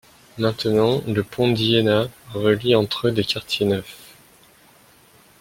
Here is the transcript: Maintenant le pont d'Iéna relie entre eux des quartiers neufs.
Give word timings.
Maintenant 0.39 1.03
le 1.05 1.21
pont 1.23 1.51
d'Iéna 1.51 2.07
relie 2.33 2.73
entre 2.75 3.09
eux 3.09 3.11
des 3.11 3.23
quartiers 3.23 3.67
neufs. 3.67 4.15